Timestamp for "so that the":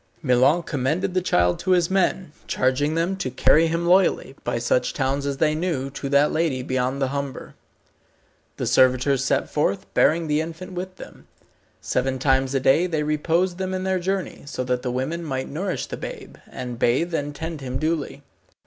14.47-14.89